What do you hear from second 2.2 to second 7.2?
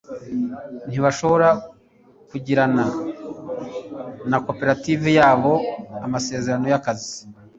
kugirana na koperative yabo amasezerano y'akazi